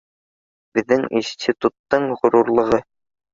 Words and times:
—Беҙҙең 0.77 1.03
институттың 1.19 2.09
ғорурлығы 2.23 2.81